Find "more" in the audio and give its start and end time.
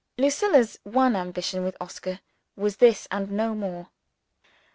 3.53-3.89